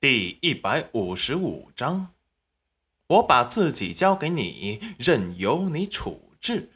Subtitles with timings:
[0.00, 2.14] 第一百五十五章，
[3.06, 6.72] 我把自己交给你，任由你处置。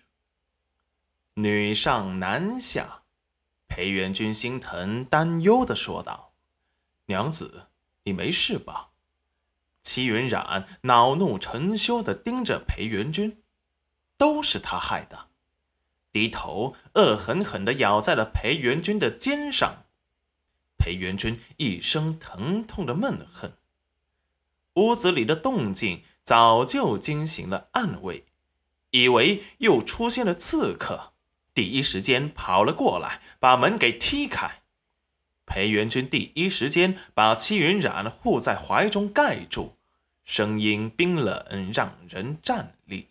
[1.32, 3.04] 女上男下，
[3.66, 6.34] 裴元君心疼担忧的说道
[7.08, 7.68] ：“娘子，
[8.02, 8.90] 你没事吧？”
[9.82, 13.42] 齐云染恼怒成羞的盯着裴元君，
[14.18, 15.28] 都是他害的，
[16.12, 19.83] 低头恶狠狠的咬在了裴元君的肩上。
[20.76, 23.52] 裴元君一声疼痛的闷哼。
[24.74, 28.24] 屋子里的动静早就惊醒了暗卫，
[28.90, 31.12] 以为又出现了刺客，
[31.54, 34.62] 第一时间跑了过来，把门给踢开。
[35.46, 39.76] 裴元君第一时间把戚云染护在怀中盖住，
[40.24, 43.08] 声音冰冷，让人战栗：“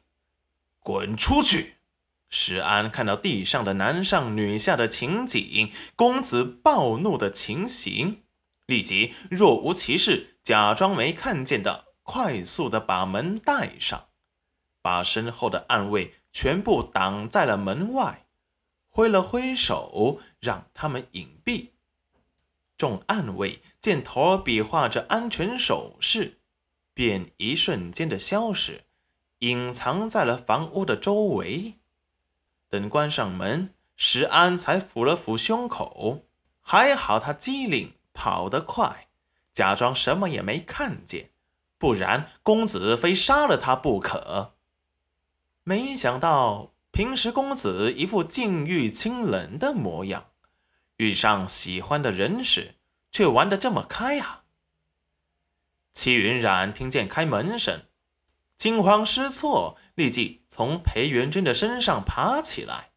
[0.81, 1.75] 滚出去！”
[2.35, 8.23] 石安看到地上的男上女下的情景，公子暴怒的情形，
[8.65, 14.07] 立即若无其事，假装没看见的，快速的把门带上，
[14.81, 18.25] 把身后的暗卫全部挡在了门外，
[18.89, 21.67] 挥了挥手让他们隐蔽。
[22.79, 26.39] 众暗卫见头儿比划着安全手势，
[26.95, 28.85] 便一瞬间的消失，
[29.39, 31.75] 隐藏在了房屋的周围。
[32.73, 36.25] 等关上门，石安才抚了抚胸口，
[36.59, 39.09] 还好他机灵，跑得快，
[39.53, 41.29] 假装什么也没看见，
[41.77, 44.53] 不然公子非杀了他不可。
[45.63, 50.25] 没想到平时公子一副禁欲清冷的模样，
[50.97, 52.73] 遇上喜欢的人时，
[53.11, 54.45] 却玩得这么开啊！
[55.93, 57.81] 齐云染听见开门声。
[58.63, 62.91] 惊慌失措，立即从裴元君的身上爬起来。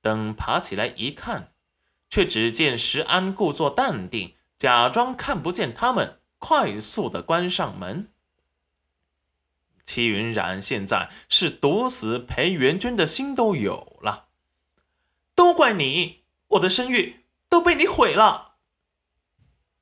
[0.00, 1.52] 等爬起来一看，
[2.08, 8.14] 却只见石安故作淡定，假装看不见他们，快速的关上门。
[9.84, 14.28] 戚云染现在是毒死裴元君的心都有了，
[15.34, 18.54] 都怪你，我的声誉都被你毁了。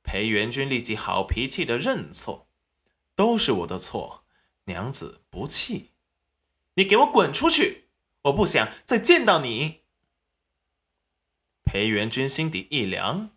[0.03, 2.49] 裴元君立即好脾气的认错，
[3.15, 4.20] 都是我的错。
[4.71, 5.91] 娘子不气，
[6.75, 7.89] 你给我滚出去！
[8.23, 9.81] 我不想再见到你。
[11.65, 13.31] 裴元君心底一凉，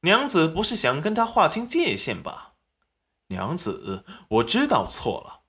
[0.00, 2.54] 娘子不是想跟他划清界限吧？
[3.26, 5.42] 娘子，我知道错了。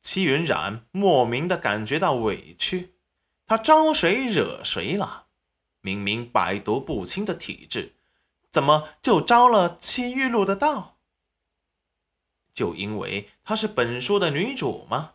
[0.00, 2.96] 戚云染莫名的感觉到委屈，
[3.46, 5.28] 他招谁惹谁了？
[5.80, 7.94] 明明百毒不侵的体质，
[8.50, 10.93] 怎么就招了戚玉露的道？
[12.54, 15.14] 就因为她是本书的女主吗？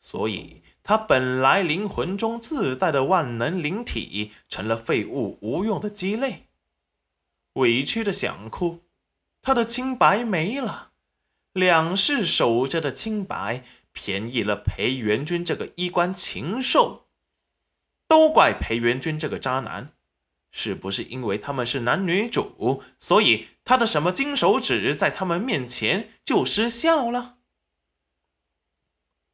[0.00, 6.48] 所以她本来灵魂中自带的万能灵体成了废物、无用的鸡肋。
[7.54, 8.80] 委屈的想哭，
[9.40, 10.92] 她的清白没了，
[11.52, 17.06] 两世守着的清白便宜了裴元君这个衣冠禽兽。
[18.08, 19.92] 都怪裴元君这个渣男。
[20.50, 27.38] 是不是因为他们是男女主，所以他的什么金手指在他们面前就失效了？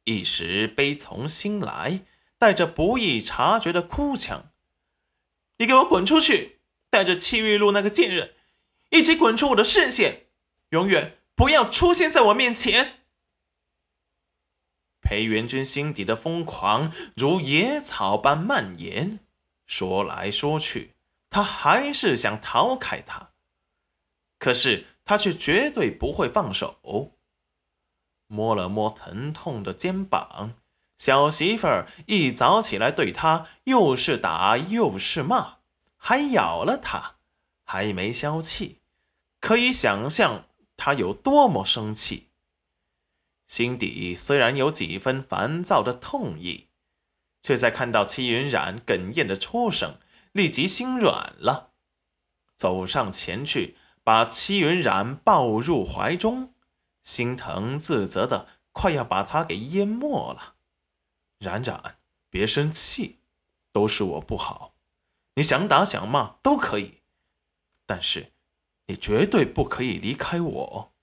[0.03, 2.05] 一时悲从心来，
[2.37, 4.51] 带着不易察觉的哭腔
[5.57, 6.59] ：“你给我滚出去！
[6.89, 8.35] 带着戚玉露那个贱人
[8.91, 10.27] 一起滚出我的视线，
[10.69, 12.99] 永远不要出现在我面前！”
[15.01, 19.19] 裴元君心底的疯狂如野草般蔓延，
[19.65, 20.93] 说来说去。
[21.29, 23.31] 他还是想逃开他，
[24.39, 27.17] 可是他却绝对不会放手。
[28.27, 30.53] 摸了摸疼痛的肩膀，
[30.97, 35.59] 小媳妇儿一早起来对他又是打又是骂，
[35.95, 37.15] 还咬了他，
[37.63, 38.81] 还没消气，
[39.39, 42.27] 可以想象他有多么生气。
[43.47, 46.67] 心底虽然有几分烦躁的痛意，
[47.43, 49.99] 却在看到戚云染哽咽的出声。
[50.37, 51.71] 立即心软了，
[52.55, 56.53] 走上前去，把戚云染抱入怀中，
[57.03, 60.53] 心疼自责的快要把他给淹没了。
[61.39, 61.97] 冉冉，
[62.29, 63.17] 别生气，
[63.71, 64.75] 都是我不好，
[65.33, 67.01] 你想打想骂都可以，
[67.87, 68.33] 但是
[68.85, 70.93] 你绝对不可以离开我。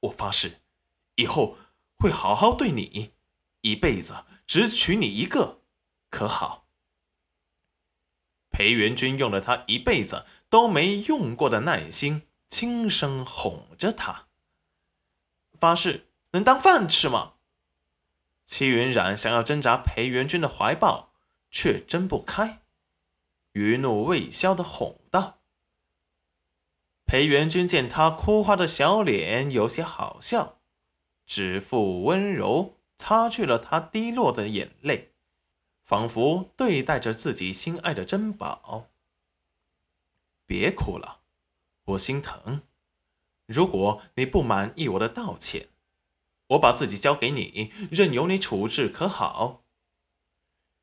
[0.00, 0.60] 我发誓，
[1.14, 1.56] 以后
[1.96, 3.14] 会好好对你，
[3.62, 5.62] 一辈子只娶你一个，
[6.10, 6.63] 可好？
[8.54, 14.28] 裴元君用了他一辈子都没用过的耐心，轻声哄着他。
[15.58, 17.32] 发誓能当饭吃吗？
[18.46, 21.12] 戚云染想要挣扎裴元君的怀抱，
[21.50, 22.60] 却挣不开，
[23.54, 25.40] 余怒未消的哄道
[27.04, 30.60] ：“裴元君见他哭花的小脸有些好笑，
[31.26, 35.13] 指腹温柔擦去了他滴落的眼泪，
[35.84, 38.90] 仿佛对待着自己心爱的珍宝。
[40.46, 41.20] 别哭了，
[41.84, 42.62] 我心疼。
[43.46, 45.68] 如果你不满意我的道歉，
[46.48, 49.64] 我把自己交给你，任由你处置，可好？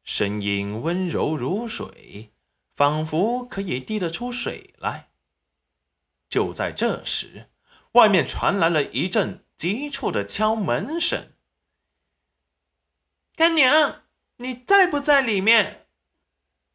[0.04, 2.34] 声音温柔如水，
[2.74, 5.12] 仿佛可以滴得出水来。
[6.30, 7.50] 就在这时，
[7.94, 11.34] 外面传来了一阵急促的敲门声。
[13.36, 14.01] 干娘，
[14.42, 15.81] 你在不在里面？